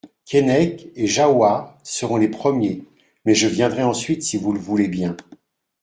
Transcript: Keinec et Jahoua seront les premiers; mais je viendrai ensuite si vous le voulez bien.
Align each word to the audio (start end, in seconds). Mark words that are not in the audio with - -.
Keinec 0.25 0.87
et 0.95 1.05
Jahoua 1.05 1.77
seront 1.83 2.17
les 2.17 2.27
premiers; 2.27 2.83
mais 3.23 3.35
je 3.35 3.45
viendrai 3.47 3.83
ensuite 3.83 4.23
si 4.23 4.35
vous 4.35 4.51
le 4.51 4.59
voulez 4.59 4.87
bien. 4.87 5.15